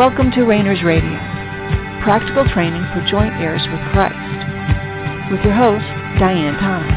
[0.00, 1.10] Welcome to Rainers Radio,
[2.02, 4.16] practical training for joint heirs with Christ,
[5.30, 5.84] with your host,
[6.18, 6.88] Diane Thomas.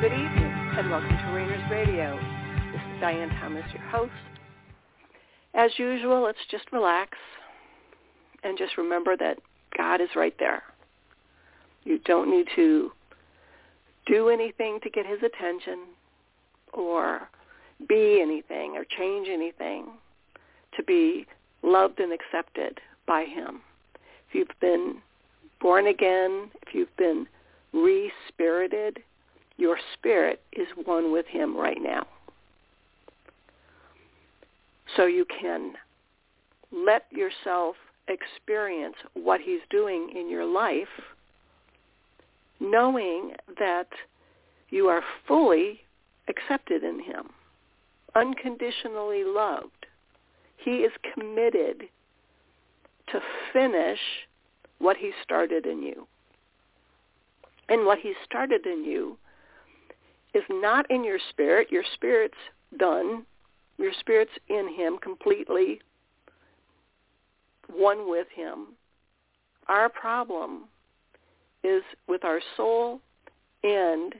[0.00, 2.14] Good evening, and welcome to Rainers Radio.
[2.70, 4.12] This is Diane Thomas, your host.
[5.54, 7.18] As usual, let's just relax
[8.44, 9.40] and just remember that
[9.76, 10.62] God is right there.
[11.82, 12.92] You don't need to
[14.06, 15.86] do anything to get his attention
[16.72, 17.28] or
[17.88, 19.86] be anything or change anything
[20.76, 21.26] to be
[21.62, 23.60] loved and accepted by him.
[24.28, 24.96] If you've been
[25.60, 27.26] born again, if you've been
[27.72, 28.98] re-spirited,
[29.56, 32.06] your spirit is one with him right now.
[34.96, 35.74] So you can
[36.72, 37.76] let yourself
[38.08, 40.88] experience what he's doing in your life
[42.62, 43.88] knowing that
[44.70, 45.80] you are fully
[46.28, 47.30] accepted in him,
[48.14, 49.86] unconditionally loved.
[50.56, 51.82] He is committed
[53.08, 53.20] to
[53.52, 53.98] finish
[54.78, 56.06] what he started in you.
[57.68, 59.16] And what he started in you
[60.34, 61.70] is not in your spirit.
[61.70, 62.34] Your spirit's
[62.78, 63.24] done.
[63.78, 65.80] Your spirit's in him completely
[67.72, 68.68] one with him.
[69.68, 70.64] Our problem
[71.64, 73.00] is with our soul
[73.62, 74.14] and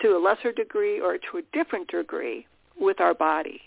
[0.00, 2.46] to a lesser degree or to a different degree
[2.78, 3.60] with our body.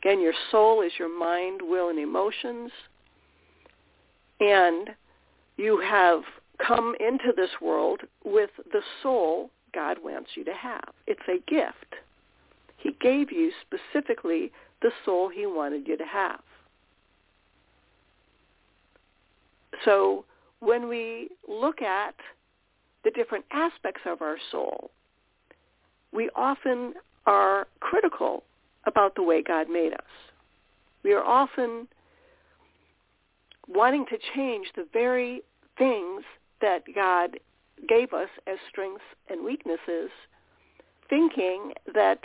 [0.00, 2.70] Again, your soul is your mind, will, and emotions.
[4.40, 4.90] And
[5.56, 6.22] you have
[6.66, 10.88] come into this world with the soul God wants you to have.
[11.06, 11.94] It's a gift.
[12.76, 14.50] He gave you specifically
[14.80, 16.40] the soul he wanted you to have.
[19.84, 20.24] So
[20.60, 22.14] when we look at
[23.04, 24.90] the different aspects of our soul,
[26.12, 26.94] we often
[27.26, 28.44] are critical
[28.84, 30.00] about the way God made us.
[31.02, 31.88] We are often
[33.68, 35.42] wanting to change the very
[35.78, 36.22] things
[36.60, 37.38] that God
[37.88, 40.10] gave us as strengths and weaknesses,
[41.08, 42.20] thinking that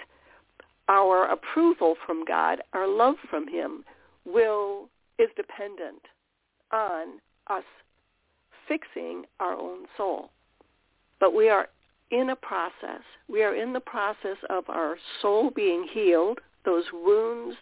[0.90, 3.84] our approval from God, our love from him,
[4.26, 6.02] will is dependent
[6.72, 7.64] on us
[8.68, 10.32] fixing our own soul.
[11.20, 11.68] But we are
[12.12, 13.02] in a process.
[13.28, 17.56] We are in the process of our soul being healed, those wounds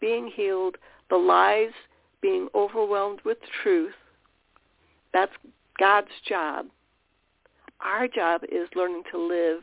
[0.00, 0.76] being healed,
[1.10, 1.72] the lies
[2.20, 3.94] being overwhelmed with truth.
[5.12, 5.32] That's
[5.78, 6.66] God's job.
[7.80, 9.62] Our job is learning to live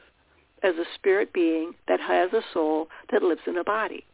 [0.64, 4.06] as a spirit being that has a soul that lives in a body.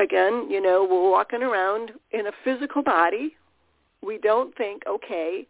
[0.00, 3.36] Again, you know, we're walking around in a physical body.
[4.02, 5.46] We don't think, okay,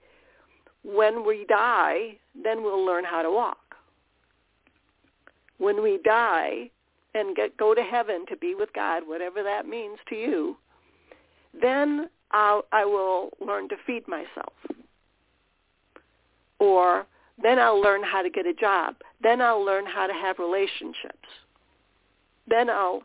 [0.85, 3.59] when we die, then we'll learn how to walk.
[5.59, 6.71] When we die
[7.15, 10.57] and get go to heaven to be with God, whatever that means to you,
[11.61, 14.53] then I'll, I will learn to feed myself.
[16.59, 17.07] Or
[17.43, 18.97] then I'll learn how to get a job.
[19.23, 21.29] Then I'll learn how to have relationships.
[22.47, 23.03] Then I'll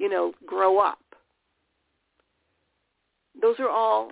[0.00, 0.98] you know, grow up.
[3.40, 4.10] Those are all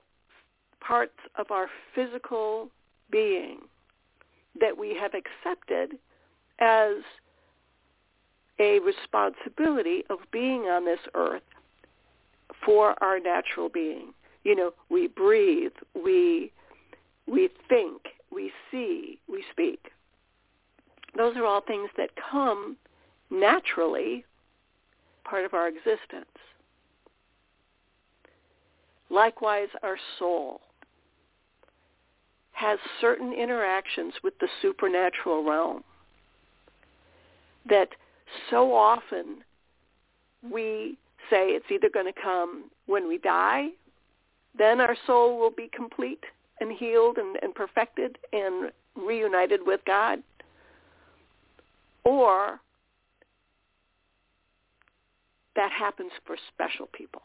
[0.86, 2.68] parts of our physical
[3.10, 3.60] being
[4.60, 5.98] that we have accepted
[6.60, 6.96] as
[8.60, 11.42] a responsibility of being on this earth
[12.64, 14.12] for our natural being.
[14.44, 16.52] You know, we breathe, we
[17.26, 19.90] we think, we see, we speak.
[21.16, 22.76] Those are all things that come
[23.30, 24.26] naturally
[25.28, 26.26] part of our existence.
[29.10, 30.60] Likewise, our soul
[32.52, 35.84] has certain interactions with the supernatural realm
[37.68, 37.88] that
[38.50, 39.38] so often
[40.42, 40.98] we
[41.30, 43.68] say it's either going to come when we die,
[44.56, 46.22] then our soul will be complete
[46.60, 50.20] and healed and, and perfected and reunited with God,
[52.04, 52.60] or
[55.58, 57.20] that happens for special people.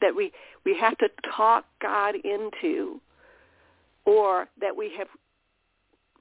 [0.00, 0.30] That we,
[0.64, 3.00] we have to talk God into
[4.04, 5.08] or that we have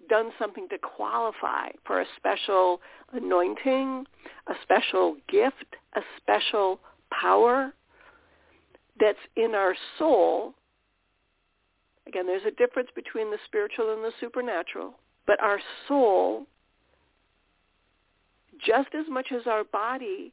[0.10, 2.82] done something to qualify for a special
[3.14, 4.08] anointing,
[4.48, 6.80] a special gift, a special
[7.12, 7.72] power
[9.00, 10.56] that's in our soul.
[12.08, 14.96] Again, there's a difference between the spiritual and the supernatural,
[15.28, 16.48] but our soul
[18.64, 20.32] just as much as our body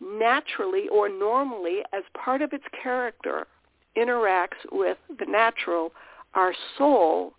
[0.00, 3.46] naturally or normally as part of its character
[3.96, 5.92] interacts with the natural,
[6.34, 7.34] our soul,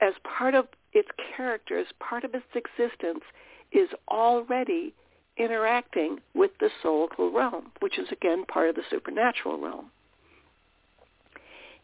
[0.00, 3.24] as part of its character, as part of its existence,
[3.72, 4.92] is already
[5.36, 9.90] interacting with the soulical realm, which is again part of the supernatural realm.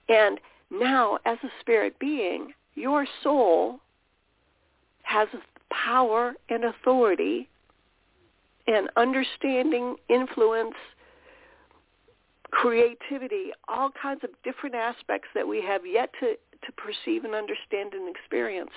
[0.09, 0.41] And
[0.71, 3.81] now, as a spirit being, your soul
[5.03, 5.29] has
[5.85, 7.49] power and authority
[8.67, 10.75] and understanding, influence,
[12.51, 16.35] creativity, all kinds of different aspects that we have yet to,
[16.65, 18.71] to perceive and understand and experience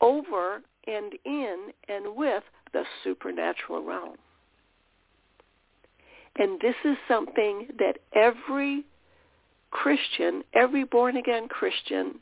[0.00, 2.42] over and in and with
[2.72, 4.16] the supernatural realm.
[6.38, 8.84] And this is something that every
[9.70, 12.14] Christian, every born-again Christian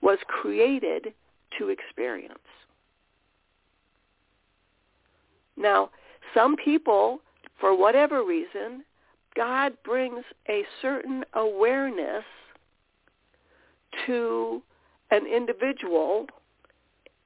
[0.00, 1.12] was created
[1.58, 2.38] to experience.
[5.56, 5.90] Now,
[6.34, 7.20] some people,
[7.60, 8.84] for whatever reason,
[9.34, 12.24] God brings a certain awareness
[14.06, 14.62] to
[15.10, 16.26] an individual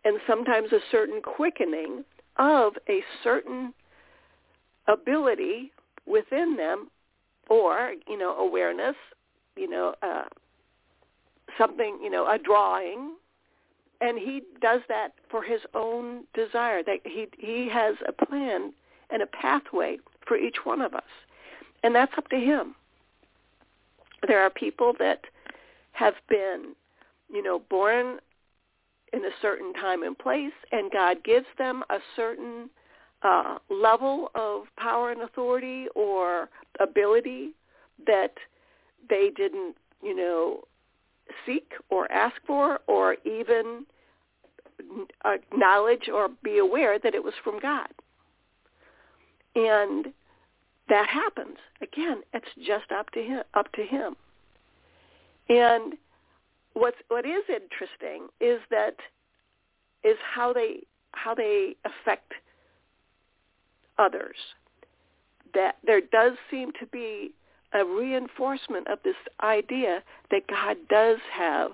[0.05, 2.05] and sometimes a certain quickening
[2.37, 3.75] of a certain
[4.89, 5.73] ability
[6.07, 6.91] within them
[7.49, 8.97] or, you know, awareness,
[9.57, 10.25] you know, uh,
[11.59, 13.15] something, you know, a drawing,
[14.01, 16.83] and he does that for his own desire.
[16.83, 18.73] That he he has a plan
[19.11, 21.03] and a pathway for each one of us,
[21.83, 22.75] and that's up to him.
[24.27, 25.23] There are people that
[25.93, 26.75] have been,
[27.33, 28.19] you know, born
[29.13, 32.71] in a certain time and place, and God gives them a certain
[33.23, 36.49] uh, level of power and authority or
[36.79, 37.51] ability
[38.07, 38.35] that
[39.09, 40.63] they didn't, you know,
[41.47, 43.87] seek or ask for or even
[45.25, 47.89] acknowledge or be aware that it was from God.
[49.55, 50.13] And
[50.89, 51.57] that happens.
[51.81, 54.17] Again, it's just up to him up to him.
[55.49, 55.95] And
[56.75, 58.97] what's what is interesting is that
[60.05, 60.81] is how they
[61.13, 62.33] how they affect
[63.99, 64.37] others.
[65.55, 67.33] That there does seem to be
[67.73, 71.73] a reinforcement of this idea that God does have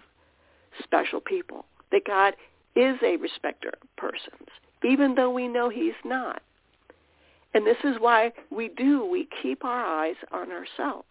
[0.82, 2.34] special people, that God
[2.74, 4.48] is a respecter of persons,
[4.84, 6.42] even though we know he's not.
[7.54, 11.06] And this is why we do, we keep our eyes on ourselves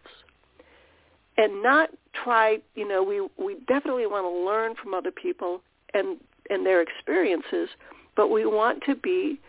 [1.36, 5.60] and not try, you know, we, we definitely want to learn from other people
[5.92, 6.18] and,
[6.48, 7.68] and their experiences,
[8.16, 9.40] but we want to be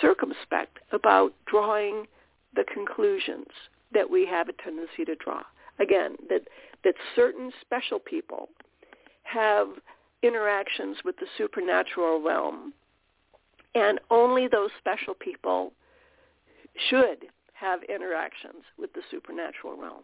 [0.00, 2.06] circumspect about drawing
[2.54, 3.48] the conclusions
[3.92, 5.42] that we have a tendency to draw.
[5.78, 6.42] Again, that,
[6.84, 8.48] that certain special people
[9.22, 9.68] have
[10.22, 12.72] interactions with the supernatural realm,
[13.74, 15.72] and only those special people
[16.88, 20.02] should have interactions with the supernatural realm.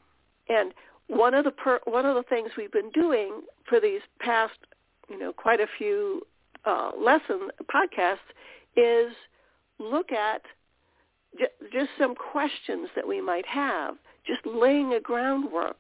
[0.49, 0.73] And
[1.09, 4.59] one of the per, one of the things we've been doing for these past,
[5.09, 6.23] you know, quite a few
[6.65, 8.19] uh, lesson podcasts
[8.77, 9.12] is
[9.79, 10.43] look at
[11.73, 13.97] just some questions that we might have,
[14.27, 15.77] just laying a groundwork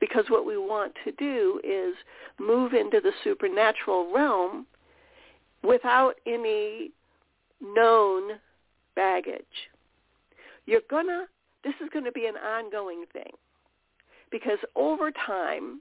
[0.00, 1.94] because what we want to do is
[2.38, 4.66] move into the supernatural realm
[5.62, 6.90] without any
[7.60, 8.38] known
[8.94, 9.42] baggage.
[10.66, 11.26] You're gonna,
[11.64, 13.32] this is going to be an ongoing thing
[14.30, 15.80] because over time,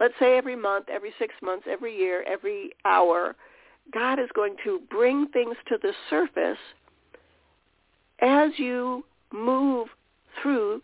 [0.00, 3.36] let's say every month, every six months, every year, every hour,
[3.92, 6.58] God is going to bring things to the surface
[8.20, 9.88] as you move
[10.40, 10.82] through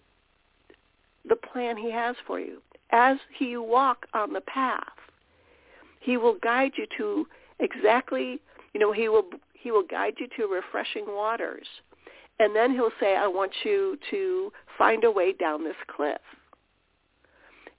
[1.29, 2.63] the plan he has for you.
[2.91, 4.85] As you walk on the path,
[6.01, 7.27] he will guide you to
[7.59, 8.41] exactly,
[8.73, 11.67] you know, he will he will guide you to refreshing waters.
[12.39, 16.21] And then he'll say, I want you to find a way down this cliff.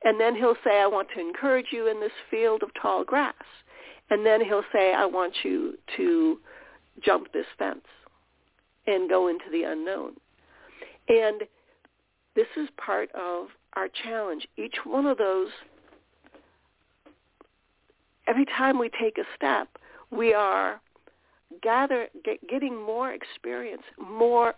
[0.03, 3.33] And then he'll say, I want to encourage you in this field of tall grass.
[4.09, 6.39] And then he'll say, I want you to
[7.01, 7.85] jump this fence
[8.87, 10.13] and go into the unknown.
[11.09, 11.43] And
[12.35, 14.47] this is part of our challenge.
[14.57, 15.49] Each one of those,
[18.27, 19.67] every time we take a step,
[20.11, 20.81] we are
[21.61, 24.55] gather, get, getting more experience, more,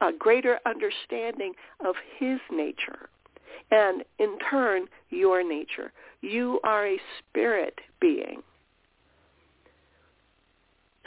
[0.00, 1.54] a greater understanding
[1.84, 3.08] of his nature.
[3.70, 5.92] And in turn, your nature.
[6.20, 8.42] You are a spirit being.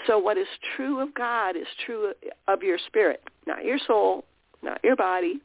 [0.08, 2.14] So what is true of God is true
[2.48, 4.26] of your spirit, not your soul,
[4.64, 5.40] not your body.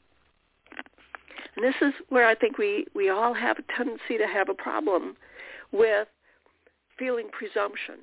[1.56, 4.54] And this is where I think we, we all have a tendency to have a
[4.54, 5.16] problem
[5.72, 6.08] with
[6.98, 7.96] feeling presumption.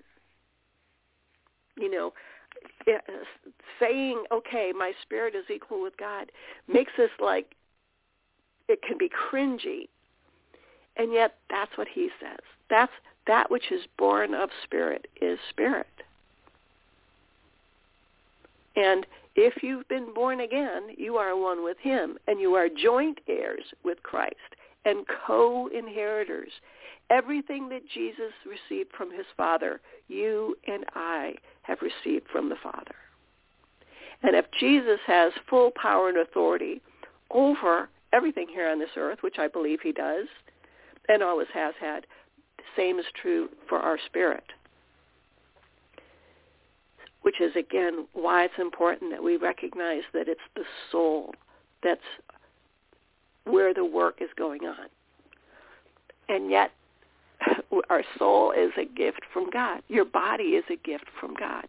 [1.77, 2.13] You know,
[3.79, 6.31] saying, okay, my spirit is equal with God
[6.67, 7.55] makes us like
[8.67, 9.87] it can be cringy.
[10.95, 12.39] And yet that's what he says.
[12.69, 12.91] That's
[13.25, 15.87] that which is born of spirit is spirit.
[18.75, 23.19] And if you've been born again, you are one with him, and you are joint
[23.27, 24.35] heirs with Christ
[24.85, 26.51] and co-inheritors.
[27.09, 32.95] Everything that Jesus received from his Father, you and I have received from the Father.
[34.23, 36.81] And if Jesus has full power and authority
[37.31, 40.27] over everything here on this earth, which I believe he does,
[41.09, 42.05] and always has had,
[42.57, 44.45] the same is true for our spirit
[47.23, 51.33] which is again why it's important that we recognize that it's the soul
[51.81, 52.01] that's
[53.45, 54.87] where the work is going on.
[56.29, 56.71] And yet
[57.89, 59.81] our soul is a gift from God.
[59.89, 61.65] Your body is a gift from God.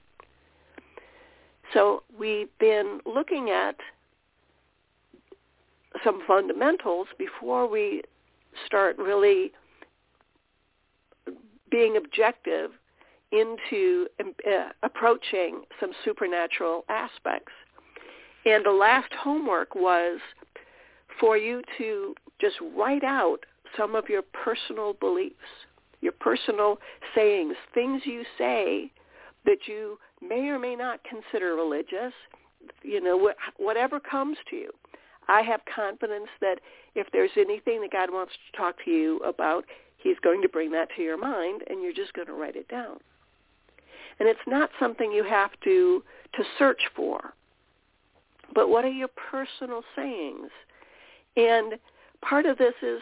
[1.72, 3.76] So we've been looking at
[6.04, 8.02] some fundamentals before we
[8.66, 9.52] start really
[11.70, 12.70] being objective
[13.34, 17.52] into uh, approaching some supernatural aspects.
[18.46, 20.20] And the last homework was
[21.18, 23.38] for you to just write out
[23.76, 25.34] some of your personal beliefs,
[26.00, 26.78] your personal
[27.14, 28.92] sayings, things you say
[29.46, 32.12] that you may or may not consider religious,
[32.82, 34.70] you know, whatever comes to you.
[35.28, 36.60] I have confidence that
[36.94, 39.64] if there's anything that God wants to talk to you about,
[39.96, 42.68] he's going to bring that to your mind and you're just going to write it
[42.68, 42.98] down.
[44.20, 46.02] And it's not something you have to,
[46.34, 47.34] to search for.
[48.54, 50.50] But what are your personal sayings?
[51.36, 51.74] And
[52.22, 53.00] part of this is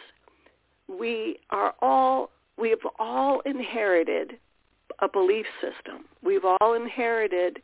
[0.87, 4.37] we are all, we have all inherited
[5.01, 6.05] a belief system.
[6.23, 7.61] We've all inherited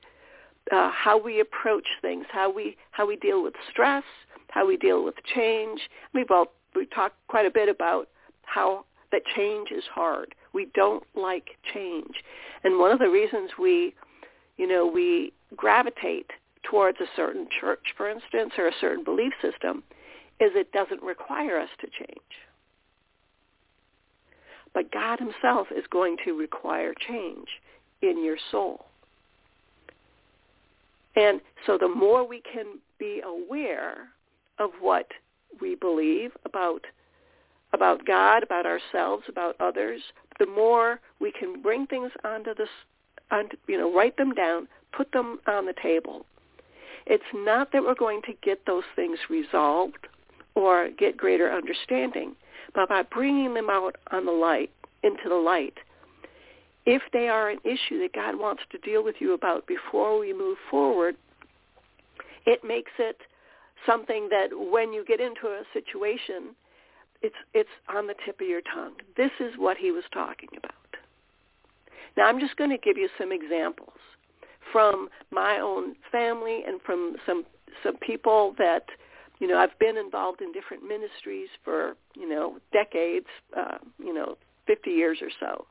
[0.72, 4.03] uh, how we approach things, how we how we deal with stress,
[4.50, 5.79] how we deal with change.
[6.13, 8.10] We've all we talked quite a bit about
[8.44, 10.36] how that change is hard.
[10.53, 12.15] We don't like change.
[12.63, 13.94] And one of the reasons we,
[14.58, 16.32] you know, we gravitate
[16.63, 19.84] towards a certain church, for instance, or a certain belief system,
[20.39, 22.20] is it doesn't require us to change.
[24.74, 27.48] But God himself is going to require change
[28.01, 28.86] in your soul.
[31.15, 34.10] And so the more we can be aware
[34.60, 35.08] of what
[35.60, 36.86] we believe about
[37.73, 40.01] about God, about ourselves, about others,
[40.39, 42.69] the more we can bring things onto this,
[43.31, 46.25] onto, you know, write them down, put them on the table.
[47.05, 50.07] It's not that we're going to get those things resolved
[50.55, 52.35] or get greater understanding,
[52.73, 54.71] but by bringing them out on the light,
[55.03, 55.75] into the light,
[56.85, 60.33] if they are an issue that God wants to deal with you about before we
[60.33, 61.15] move forward,
[62.45, 63.17] it makes it
[63.85, 66.55] something that when you get into a situation
[67.21, 68.93] it's it's on the tip of your tongue.
[69.17, 70.73] This is what he was talking about.
[72.17, 73.97] Now I'm just going to give you some examples
[74.71, 77.45] from my own family and from some
[77.83, 78.85] some people that
[79.39, 84.38] you know I've been involved in different ministries for you know decades, uh, you know
[84.67, 85.65] 50 years or so,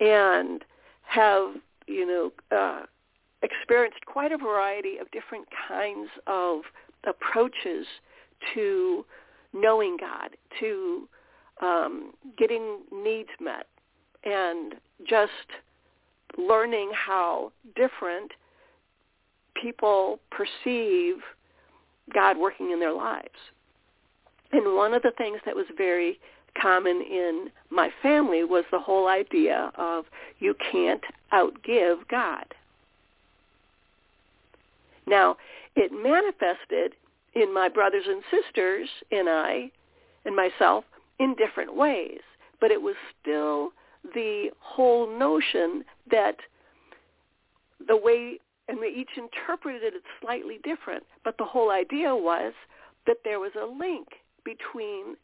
[0.00, 0.64] and
[1.02, 1.54] have
[1.86, 2.82] you know uh,
[3.42, 6.60] experienced quite a variety of different kinds of
[7.06, 7.86] approaches
[8.54, 9.04] to
[9.54, 10.30] knowing God,
[10.60, 11.08] to
[11.62, 13.66] um, getting needs met,
[14.24, 14.74] and
[15.08, 15.30] just
[16.36, 18.32] learning how different
[19.60, 21.16] people perceive
[22.12, 23.28] God working in their lives.
[24.52, 26.18] And one of the things that was very
[26.60, 30.04] common in my family was the whole idea of
[30.38, 32.44] you can't outgive God.
[35.06, 35.36] Now,
[35.76, 36.94] it manifested
[37.34, 39.70] in my brothers and sisters and I
[40.24, 40.84] and myself
[41.18, 42.20] in different ways.
[42.60, 43.70] But it was still
[44.14, 46.36] the whole notion that
[47.86, 48.38] the way,
[48.68, 52.52] and we each interpreted it slightly different, but the whole idea was
[53.06, 54.08] that there was a link
[54.44, 55.16] between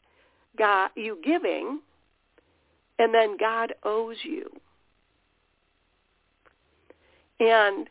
[0.57, 1.79] God, you giving
[2.99, 4.47] and then God owes you.
[7.39, 7.89] And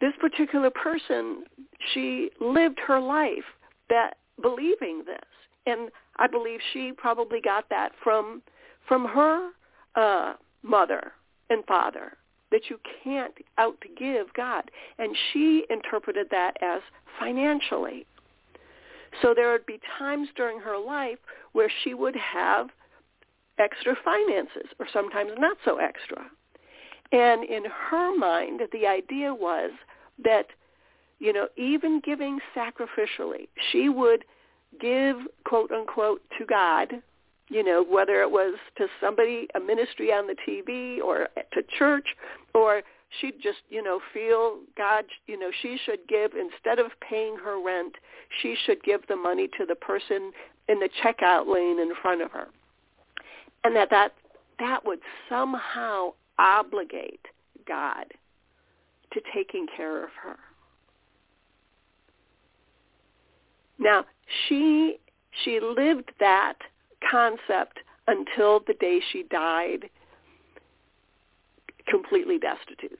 [0.00, 1.44] this particular person,
[1.92, 3.44] she lived her life
[3.88, 5.18] that believing this,
[5.66, 8.42] and I believe she probably got that from
[8.86, 9.50] from her
[9.96, 11.12] uh, mother
[11.50, 12.16] and father
[12.50, 16.80] that you can't outgive God, and she interpreted that as
[17.20, 18.06] financially.
[19.20, 21.18] So there would be times during her life
[21.52, 22.68] where she would have
[23.58, 26.24] extra finances, or sometimes not so extra.
[27.12, 29.70] And in her mind, the idea was
[30.24, 30.46] that,
[31.18, 34.24] you know, even giving sacrificially, she would
[34.80, 36.92] give quote unquote to God,
[37.48, 42.06] you know, whether it was to somebody, a ministry on the TV or to church
[42.54, 42.82] or
[43.20, 47.62] she'd just, you know, feel God, you know, she should give instead of paying her
[47.64, 47.94] rent,
[48.42, 50.32] she should give the money to the person
[50.68, 52.48] in the checkout lane in front of her.
[53.64, 54.12] And that that
[54.58, 57.26] that would somehow obligate
[57.66, 58.06] God
[59.12, 60.36] to taking care of her.
[63.78, 64.04] Now,
[64.48, 64.98] she
[65.44, 66.54] she lived that
[67.10, 69.88] concept until the day she died
[71.88, 72.98] completely destitute.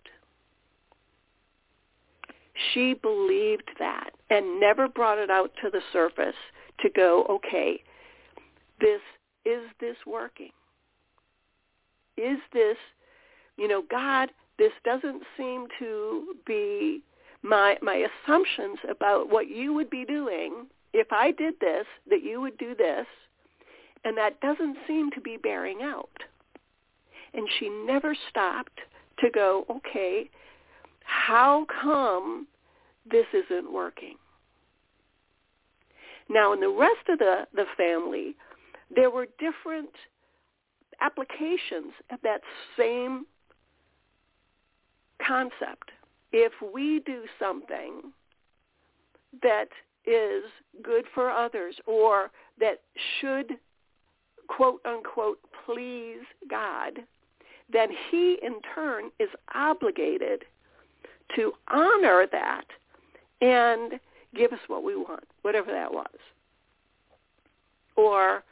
[2.73, 6.35] She believed that and never brought it out to the surface
[6.81, 7.83] to go, okay,
[8.81, 9.01] this
[9.45, 10.51] is this working?
[12.17, 12.77] Is this,
[13.59, 17.03] you know, God, this doesn't seem to be
[17.43, 22.41] my my assumptions about what you would be doing if I did this, that you
[22.41, 23.07] would do this,
[24.05, 26.09] and that doesn't seem to be bearing out.
[27.35, 28.81] And she never stopped
[29.21, 30.31] to go, okay,
[31.05, 32.47] how come
[33.11, 34.15] this isn't working?
[36.31, 38.35] Now, in the rest of the, the family,
[38.95, 39.91] there were different
[41.01, 42.41] applications of that
[42.77, 43.27] same
[45.29, 45.91] concept.
[46.33, 48.13] If we do something
[49.43, 49.69] that
[50.07, 50.45] is
[50.83, 52.81] good for others or that
[53.21, 53.59] should
[54.49, 57.01] quote unquote please God,
[57.71, 60.45] then he in turn is obligated
[61.37, 62.65] to honor that
[63.43, 64.01] and
[64.35, 66.07] give us what we want, whatever that was.
[67.97, 68.43] Or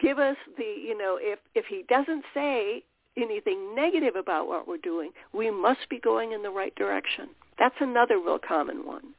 [0.00, 2.84] give us the, you know, if, if he doesn't say
[3.16, 7.28] anything negative about what we're doing, we must be going in the right direction.
[7.58, 9.14] That's another real common one.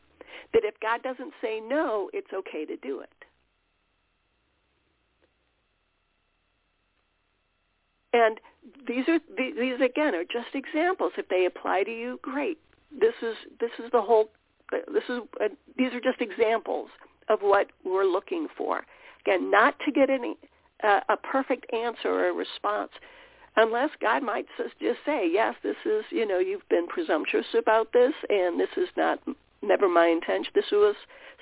[0.54, 3.10] That if God doesn't say no, it's okay to do it.
[8.14, 8.40] And
[8.88, 11.14] these are these again are just examples.
[11.18, 12.60] If they apply to you, great.
[12.92, 14.30] This is this is the whole.
[14.72, 16.90] This is uh, these are just examples
[17.30, 18.84] of what we're looking for.
[19.22, 20.36] Again, not to get any
[20.84, 22.92] uh, a perfect answer or a response,
[23.56, 28.14] unless God might just say, yes, this is you know you've been presumptuous about this,
[28.30, 29.20] and this is not
[29.62, 30.52] never my intention.
[30.56, 30.96] This was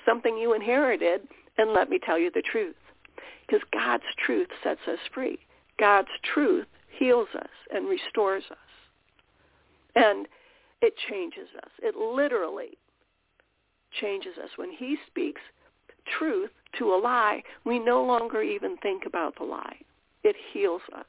[0.06, 1.22] something you inherited,
[1.58, 2.76] and let me tell you the truth,
[3.46, 5.38] because God's truth sets us free.
[5.78, 6.66] God's truth
[6.98, 8.58] heals us and restores us.
[9.94, 10.26] And
[10.80, 11.70] it changes us.
[11.82, 12.78] It literally
[14.00, 14.50] changes us.
[14.56, 15.40] When he speaks
[16.18, 19.76] truth to a lie, we no longer even think about the lie.
[20.24, 21.06] It heals us.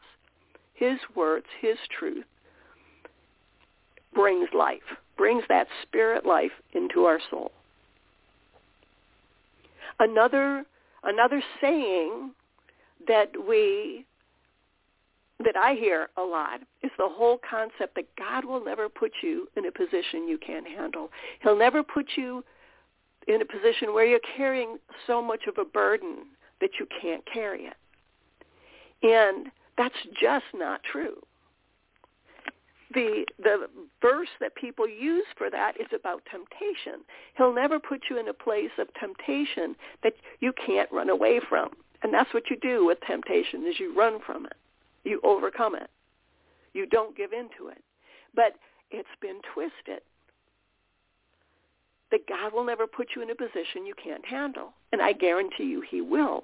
[0.83, 2.25] His words, his truth,
[4.13, 4.81] brings life,
[5.15, 7.53] brings that spirit life into our soul.
[9.99, 10.65] Another
[11.05, 12.31] another saying
[13.07, 14.05] that we
[15.45, 19.47] that I hear a lot is the whole concept that God will never put you
[19.55, 21.11] in a position you can't handle.
[21.41, 22.43] He'll never put you
[23.29, 26.25] in a position where you're carrying so much of a burden
[26.59, 27.77] that you can't carry it.
[29.01, 31.17] And that's just not true.
[32.93, 33.67] The the
[34.01, 37.03] verse that people use for that is about temptation.
[37.35, 41.69] He'll never put you in a place of temptation that you can't run away from.
[42.03, 44.57] And that's what you do with temptation is you run from it.
[45.03, 45.89] You overcome it.
[46.73, 47.81] You don't give in to it.
[48.35, 48.53] But
[48.91, 50.01] it's been twisted.
[52.11, 54.73] That God will never put you in a position you can't handle.
[54.91, 56.43] And I guarantee you he will.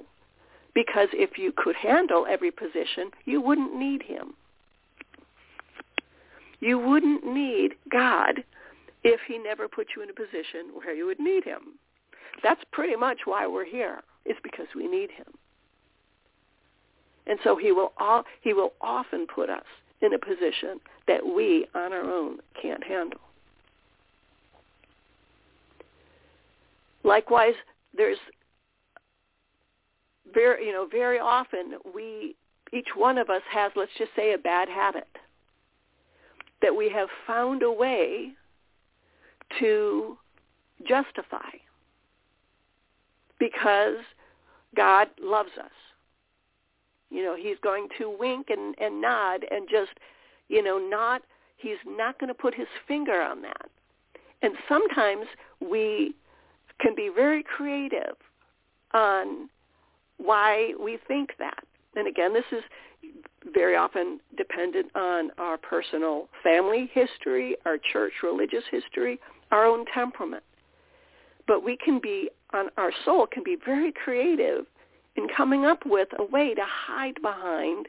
[0.74, 4.34] Because if you could handle every position, you wouldn't need him.
[6.60, 8.44] You wouldn't need God
[9.04, 11.80] if he never put you in a position where you would need him.
[12.44, 15.28] That's pretty much why we're here, is because we need him.
[17.28, 19.64] And so he will all, he will often put us
[20.02, 23.20] in a position that we on our own can't handle.
[27.04, 27.54] Likewise,
[27.96, 28.18] there's
[30.34, 32.36] very you know very often we
[32.72, 35.08] each one of us has let's just say a bad habit
[36.62, 38.32] that we have found a way
[39.60, 40.18] to
[40.88, 41.50] justify
[43.40, 43.98] because
[44.76, 45.72] God loves us
[47.10, 49.92] you know, he's going to wink and, and nod and just,
[50.48, 51.24] you know, not,
[51.58, 53.70] he's not going to put his finger on that.
[54.42, 55.26] And sometimes
[55.60, 56.16] we
[56.80, 58.16] can be very creative
[58.94, 59.50] on
[60.20, 61.64] why we think that.
[61.96, 62.64] And again, this is
[63.54, 69.20] very often dependent on our personal family history, our church religious history,
[69.52, 70.44] our own temperament.
[71.48, 74.66] But we can be on our soul can be very creative
[75.16, 77.88] in coming up with a way to hide behind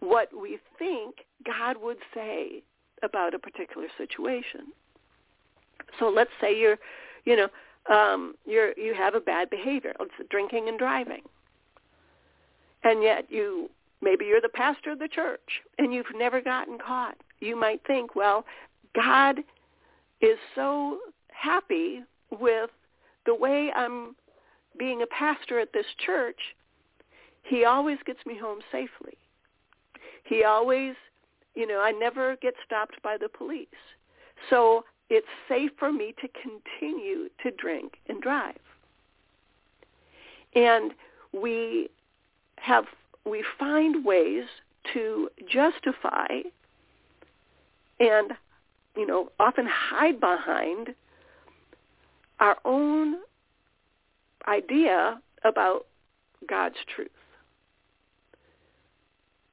[0.00, 2.62] what we think God would say
[3.02, 4.72] about a particular situation.
[5.98, 6.78] So let's say you're,
[7.24, 7.48] you know,
[7.90, 9.94] um, you're you have a bad behavior.
[10.00, 11.22] It's drinking and driving,
[12.84, 13.70] and yet you
[14.02, 17.16] maybe you're the pastor of the church and you've never gotten caught.
[17.40, 18.44] You might think, well,
[18.94, 19.38] God
[20.20, 22.70] is so happy with
[23.26, 24.16] the way I'm
[24.78, 26.38] being a pastor at this church.
[27.44, 29.16] He always gets me home safely.
[30.24, 30.94] He always,
[31.54, 33.66] you know, I never get stopped by the police.
[34.50, 38.56] So it's safe for me to continue to drink and drive.
[40.54, 40.92] And
[41.32, 41.90] we
[42.56, 42.86] have
[43.26, 44.44] we find ways
[44.94, 46.28] to justify
[48.00, 48.32] and
[48.96, 50.94] you know often hide behind
[52.40, 53.16] our own
[54.48, 55.84] idea about
[56.48, 57.10] God's truth.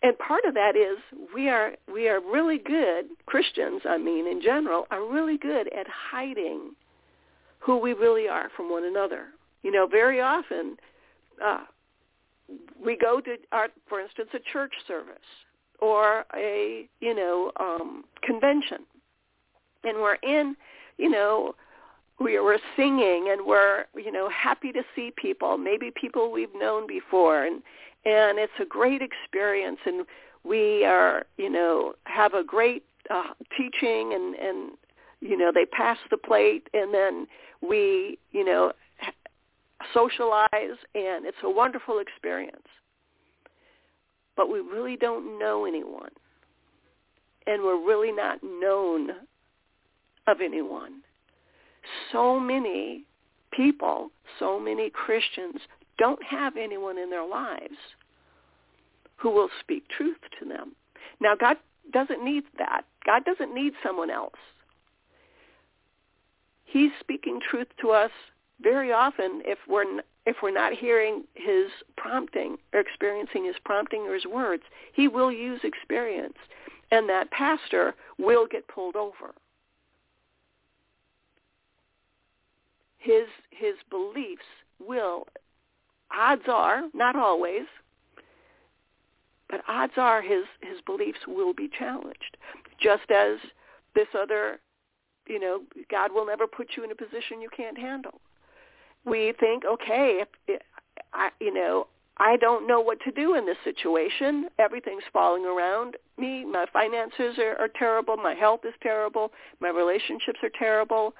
[0.02, 0.98] And part of that is
[1.34, 5.88] we are we are really good Christians, I mean in general, are really good at
[5.88, 6.72] hiding
[7.60, 9.28] who we really are from one another.
[9.62, 10.78] You know, very often
[11.44, 11.66] uh,
[12.84, 15.16] we go to our, for instance, a church service
[15.80, 18.80] or a you know um, convention,
[19.84, 20.56] and we're in
[20.98, 21.56] you know
[22.20, 26.88] we we're singing and we're you know happy to see people, maybe people we've known
[26.88, 27.62] before, and
[28.06, 30.06] and it's a great experience and
[30.44, 34.72] we are you know have a great uh, teaching and and
[35.22, 37.28] you know they pass the plate and then
[37.62, 38.72] we you know
[39.94, 40.50] socialize
[40.96, 42.68] and it's a wonderful experience.
[44.36, 46.12] But we really don't know anyone
[47.48, 49.10] and we're really not known
[50.28, 51.02] of anyone.
[52.12, 53.06] So many
[53.52, 55.56] people so many christians
[56.00, 57.78] don't have anyone in their lives
[59.18, 60.72] who will speak truth to them.
[61.20, 61.58] Now, God
[61.92, 62.86] doesn't need that.
[63.06, 64.34] God doesn't need someone else.
[66.64, 68.12] He's speaking truth to us
[68.62, 74.14] very often if we're if we're not hearing his prompting or experiencing his prompting or
[74.14, 74.64] his words.
[74.94, 76.38] He will use experience,
[76.92, 79.34] and that pastor will get pulled over.
[83.00, 84.44] His his beliefs
[84.80, 85.26] will
[86.16, 87.66] odds are, not always,
[89.50, 92.38] but odds are his, his beliefs will be challenged.
[92.80, 93.38] Just as
[93.96, 94.60] this other,
[95.28, 98.22] you know, God will never put you in a position you can't handle.
[99.06, 100.62] We think, okay, if,
[101.14, 104.50] I, you know, I don't know what to do in this situation.
[104.60, 106.46] Everything's falling around me.
[106.46, 108.18] My finances are, are terrible.
[108.18, 109.32] My health is terrible.
[109.62, 111.14] My relationships are terrible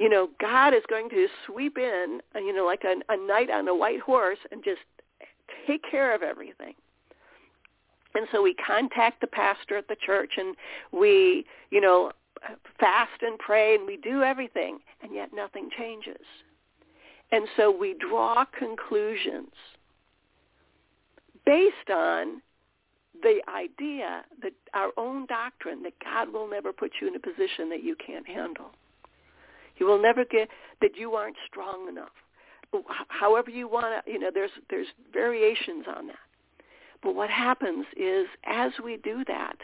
[0.00, 3.50] you know, God is going to sweep in, uh, you know, like a, a knight
[3.50, 4.80] on a white horse and just
[5.66, 6.72] take care of everything.
[8.14, 10.56] And so we contact the pastor at the church and
[10.90, 12.12] we, you know,
[12.80, 16.24] fast and pray and we do everything and yet nothing changes.
[17.30, 19.52] And so we draw conclusions
[21.44, 22.40] based on
[23.22, 27.68] the idea that our own doctrine that God will never put you in a position
[27.68, 28.70] that you can't handle.
[29.80, 30.48] You will never get
[30.80, 32.12] that you aren't strong enough.
[33.08, 36.16] However you want to, you know, there's there's variations on that.
[37.02, 39.56] But what happens is as we do that,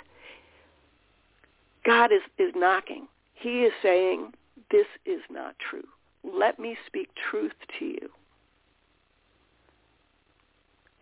[1.84, 3.06] God is, is knocking.
[3.34, 4.32] He is saying,
[4.70, 5.86] this is not true.
[6.24, 8.08] Let me speak truth to you.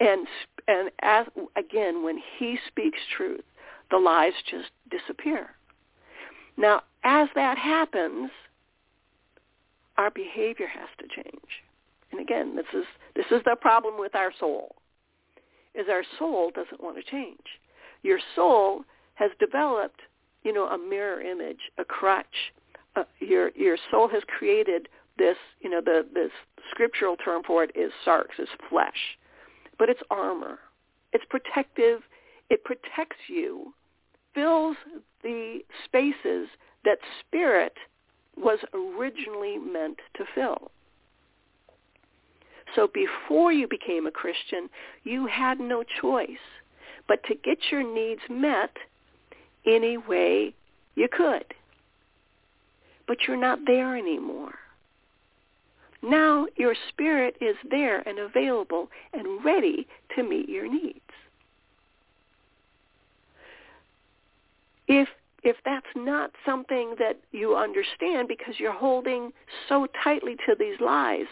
[0.00, 0.26] And,
[0.66, 3.44] and as, again, when he speaks truth,
[3.90, 5.50] the lies just disappear.
[6.56, 8.30] Now, as that happens,
[9.96, 11.62] our behavior has to change.
[12.10, 14.76] And again, this is this is the problem with our soul.
[15.74, 17.60] Is our soul doesn't want to change.
[18.02, 20.00] Your soul has developed,
[20.44, 22.52] you know, a mirror image, a crutch.
[22.96, 26.30] Uh, your your soul has created this, you know, the this
[26.70, 29.18] scriptural term for it is sarx, is flesh,
[29.78, 30.58] but it's armor.
[31.12, 32.02] It's protective.
[32.50, 33.72] It protects you,
[34.34, 34.76] fills
[35.22, 36.48] the spaces
[36.84, 37.74] that spirit
[38.36, 40.70] was originally meant to fill.
[42.74, 44.68] So before you became a Christian,
[45.04, 46.28] you had no choice
[47.06, 48.76] but to get your needs met
[49.66, 50.54] any way
[50.94, 51.44] you could.
[53.06, 54.54] But you're not there anymore.
[56.02, 61.00] Now your spirit is there and available and ready to meet your needs.
[64.86, 65.08] If
[65.44, 69.30] if that's not something that you understand because you're holding
[69.68, 71.26] so tightly to these lies,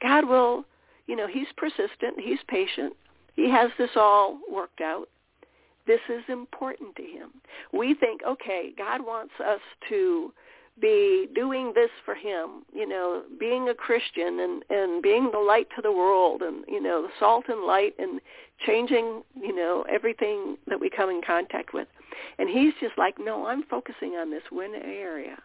[0.00, 0.64] God will,
[1.06, 2.94] you know, he's persistent, he's patient,
[3.34, 5.08] he has this all worked out.
[5.86, 7.30] This is important to him.
[7.72, 10.32] We think, okay, God wants us to
[10.80, 15.66] be doing this for him, you know, being a Christian and, and being the light
[15.76, 18.20] to the world and, you know, the salt and light and
[18.64, 21.88] changing, you know, everything that we come in contact with.
[22.38, 25.36] And he's just like, no, I'm focusing on this one area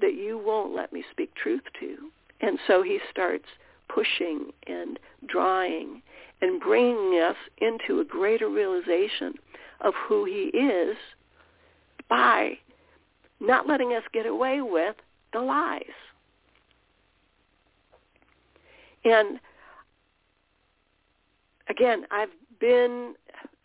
[0.00, 1.96] that you won't let me speak truth to.
[2.40, 3.44] And so he starts
[3.88, 6.02] pushing and drawing
[6.40, 9.34] and bringing us into a greater realization
[9.80, 10.96] of who he is
[12.08, 12.52] by
[13.40, 14.96] not letting us get away with
[15.32, 15.82] the lies.
[19.04, 19.40] And
[21.68, 22.28] again, I've
[22.60, 23.14] been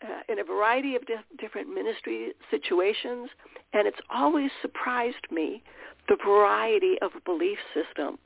[0.02, 1.02] uh, in a variety of
[1.38, 3.30] different ministry situations,
[3.72, 5.62] and it's always surprised me
[6.08, 8.18] the variety of belief system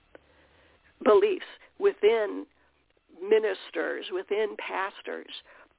[1.03, 1.47] beliefs
[1.79, 2.45] within
[3.27, 5.31] ministers, within pastors.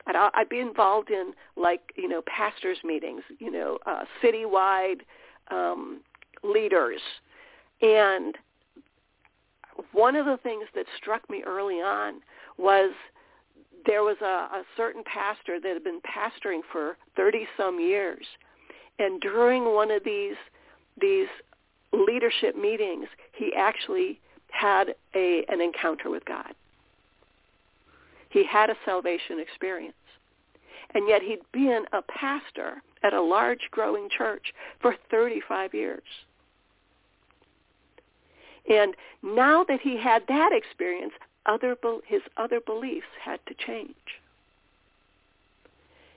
[0.07, 5.01] I'd, I'd be involved in like you know pastors meetings, you know, uh, citywide
[5.49, 6.01] um,
[6.43, 7.01] leaders.
[7.81, 8.37] And
[9.91, 12.21] one of the things that struck me early on
[12.57, 12.91] was
[13.85, 18.25] there was a, a certain pastor that had been pastoring for 30 some years.
[18.99, 20.35] And during one of these
[20.99, 21.29] these
[21.93, 24.19] leadership meetings, he actually
[24.51, 26.53] had a an encounter with God.
[28.29, 29.95] He had a salvation experience.
[30.93, 36.03] And yet he'd been a pastor at a large growing church for 35 years.
[38.69, 41.13] And now that he had that experience,
[41.45, 41.75] other
[42.05, 43.95] his other beliefs had to change.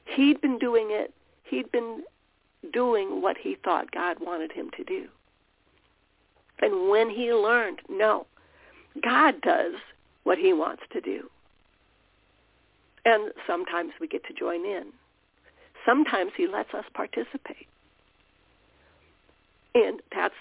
[0.06, 1.12] He'd been doing it.
[1.44, 2.02] He'd been
[2.72, 5.06] doing what he thought God wanted him to do.
[6.60, 8.26] And when he learned, no,
[9.02, 9.74] God does
[10.22, 11.28] what he wants to do.
[13.04, 14.84] And sometimes we get to join in.
[15.84, 17.66] Sometimes he lets us participate.
[19.74, 20.34] And that's,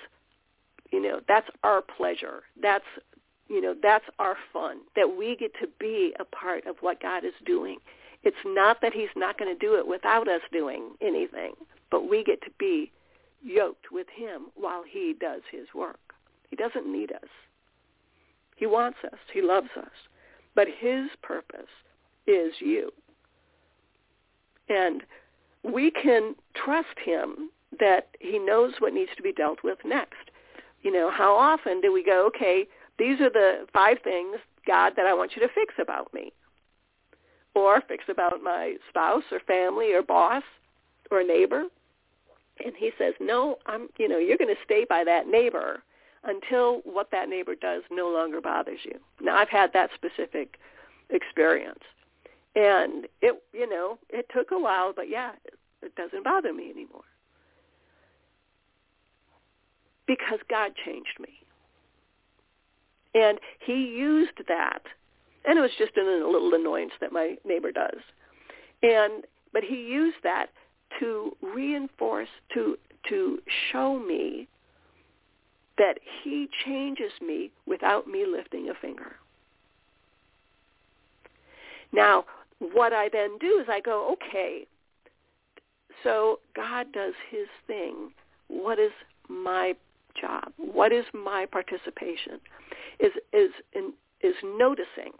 [0.92, 2.44] you know, that's our pleasure.
[2.62, 2.86] That's,
[3.48, 7.24] you know, that's our fun, that we get to be a part of what God
[7.24, 7.78] is doing.
[8.24, 11.54] It's not that he's not going to do it without us doing anything,
[11.92, 12.92] but we get to be
[13.44, 16.00] yoked with him while he does his work.
[16.50, 17.30] He doesn't need us.
[18.56, 19.20] He wants us.
[19.34, 19.92] He loves us.
[20.56, 21.68] But his purpose
[22.28, 22.92] is you.
[24.70, 25.04] And
[25.64, 30.30] we can trust him that he knows what needs to be dealt with next.
[30.84, 35.06] You know, how often do we go, okay, these are the five things, God, that
[35.06, 36.32] I want you to fix about me?
[37.56, 40.44] Or fix about my spouse or family or boss
[41.12, 41.66] or neighbor?
[42.64, 45.84] And he says, no, I'm, you know, you're going to stay by that neighbor
[46.24, 48.98] until what that neighbor does no longer bothers you.
[49.22, 50.58] Now, I've had that specific
[51.10, 51.84] experience.
[52.56, 55.32] And it, you know, it took a while, but yeah,
[55.82, 57.04] it, doesn't bother me anymore.
[60.08, 61.43] Because God changed me.
[63.14, 64.82] And he used that.
[65.46, 68.00] And it was just a little annoyance that my neighbor does.
[68.82, 70.48] And but he used that
[71.00, 72.78] to reinforce to
[73.10, 73.40] to
[73.72, 74.48] show me
[75.78, 79.16] that he changes me without me lifting a finger.
[81.92, 82.26] Now,
[82.60, 84.66] what I then do is I go, okay,
[86.04, 88.12] so God does his thing.
[88.48, 88.92] What is
[89.28, 89.74] my
[90.20, 90.52] job?
[90.58, 92.40] What is my participation?
[93.00, 93.52] Is is
[94.22, 95.14] is noticing,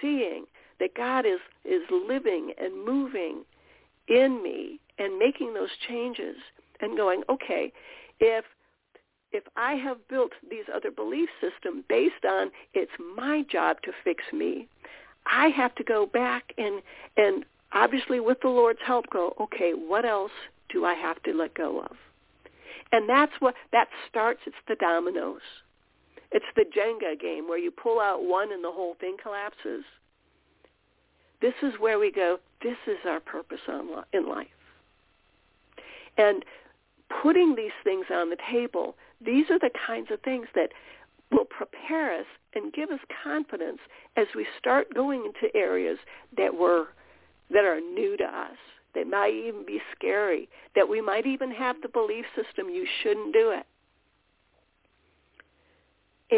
[0.00, 0.44] seeing
[0.80, 3.44] that God is is living and moving
[4.08, 6.36] in me and making those changes
[6.80, 7.72] and going, okay,
[8.20, 8.44] if
[9.32, 14.22] if I have built these other belief systems based on it's my job to fix
[14.32, 14.68] me,
[15.26, 16.82] I have to go back and
[17.16, 20.30] and obviously with the Lord's help go, okay, what else
[20.68, 21.96] do I have to let go of?
[22.92, 25.40] And that's what that starts it's the dominoes.
[26.34, 29.84] It's the Jenga game where you pull out one and the whole thing collapses.
[31.40, 33.60] This is where we go, this is our purpose
[34.12, 34.48] in life.
[36.18, 36.44] And
[37.22, 40.70] putting these things on the table, these are the kinds of things that
[41.30, 43.78] will prepare us and give us confidence
[44.16, 45.98] as we start going into areas
[46.36, 46.88] that were
[47.50, 48.56] that are new to us,
[48.94, 53.32] that might even be scary, that we might even have the belief system you shouldn't
[53.34, 53.66] do it.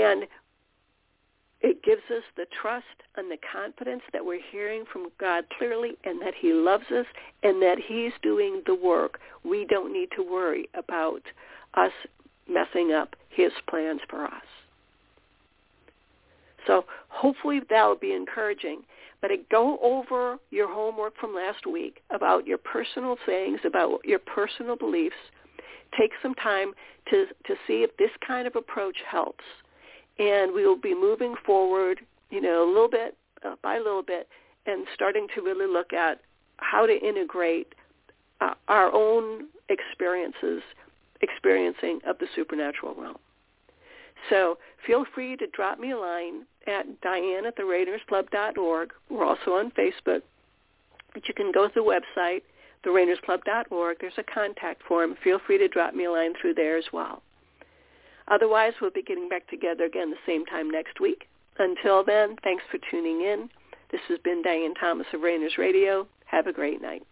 [0.02, 0.26] And
[1.60, 2.84] it gives us the trust
[3.16, 7.06] and the confidence that we're hearing from God clearly and that he loves us
[7.42, 9.18] and that he's doing the work.
[9.44, 11.22] We don't need to worry about
[11.74, 11.92] us
[12.48, 14.44] messing up his plans for us.
[16.66, 18.82] So hopefully that will be encouraging.
[19.22, 24.76] But go over your homework from last week about your personal sayings, about your personal
[24.76, 25.16] beliefs.
[25.98, 26.72] Take some time
[27.10, 29.44] to, to see if this kind of approach helps.
[30.18, 32.00] And we will be moving forward,
[32.30, 34.28] you know, a little bit uh, by a little bit
[34.66, 36.20] and starting to really look at
[36.58, 37.74] how to integrate
[38.40, 40.62] uh, our own experiences,
[41.20, 43.18] experiencing of the supernatural realm.
[44.30, 47.64] So feel free to drop me a line at diane at the.
[47.64, 50.22] We're also on Facebook.
[51.12, 52.42] But you can go to the website,
[52.84, 53.98] therainersclub.org.
[54.00, 55.16] There's a contact form.
[55.22, 57.22] Feel free to drop me a line through there as well.
[58.28, 61.28] Otherwise, we'll be getting back together again the same time next week.
[61.58, 63.48] Until then, thanks for tuning in.
[63.90, 66.06] This has been Diane Thomas of Rainers Radio.
[66.26, 67.06] Have a great night.